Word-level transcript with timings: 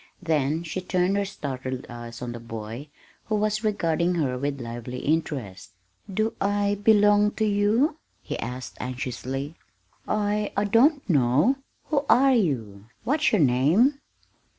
Then 0.23 0.63
she 0.63 0.81
turned 0.81 1.15
her 1.15 1.25
startled 1.25 1.85
eyes 1.87 2.23
on 2.23 2.31
the 2.31 2.39
boy, 2.39 2.89
who 3.25 3.35
was 3.35 3.63
regarding 3.63 4.15
her 4.15 4.35
with 4.35 4.59
lively 4.59 4.97
interest. 4.97 5.73
"Do 6.11 6.33
I 6.41 6.79
belong 6.83 7.29
to 7.33 7.45
you?" 7.45 7.99
he 8.23 8.39
asked 8.39 8.77
anxiously. 8.79 9.53
"I 10.07 10.53
I 10.57 10.63
don't 10.63 11.07
know. 11.07 11.57
Who 11.89 12.03
are 12.09 12.33
you 12.33 12.85
what's 13.03 13.31
your 13.31 13.41
name?" 13.41 13.99